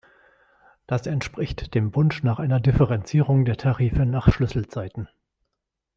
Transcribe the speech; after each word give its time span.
Das 0.87 1.05
entspricht 1.05 1.75
dem 1.75 1.93
Wunsch 1.93 2.23
nach 2.23 2.39
einer 2.39 2.59
Differenzierung 2.59 3.45
der 3.45 3.57
Tarife 3.57 4.03
nach 4.07 4.33
Schlüsselzeiten. 4.33 5.07